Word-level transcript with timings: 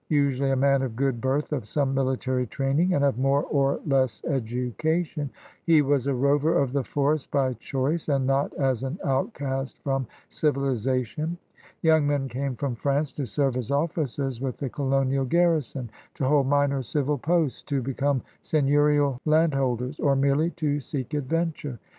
Usually 0.09 0.49
a 0.49 0.55
man 0.55 0.81
of 0.81 0.95
good 0.95 1.21
birth, 1.21 1.53
of 1.53 1.67
some 1.67 1.93
military 1.93 2.47
training, 2.47 2.95
and 2.95 3.05
of 3.05 3.19
more 3.19 3.43
or 3.43 3.79
less 3.85 4.23
education, 4.25 5.29
he 5.63 5.83
was 5.83 6.07
a 6.07 6.13
rover 6.15 6.57
of 6.57 6.73
the 6.73 6.83
forest 6.83 7.29
by 7.29 7.53
choice 7.53 8.09
and 8.09 8.25
not 8.25 8.51
as 8.55 8.81
an 8.81 8.97
outcast 9.05 9.77
from 9.83 10.07
civilization. 10.27 11.37
Young 11.83 12.07
men 12.07 12.27
came 12.27 12.55
from 12.55 12.73
France 12.73 13.11
to 13.11 13.27
serve 13.27 13.55
as 13.55 13.69
officers 13.69 14.41
with 14.41 14.57
the 14.57 14.69
colonial 14.71 15.23
garrison, 15.23 15.91
to 16.15 16.25
hold 16.27 16.47
minor 16.47 16.81
civil 16.81 17.19
posts, 17.19 17.61
to 17.61 17.79
become 17.83 18.23
seigneurial 18.41 19.19
landholders, 19.25 19.99
or 19.99 20.15
merely 20.15 20.49
to 20.49 20.79
seek 20.79 21.13
adventure. 21.13 21.77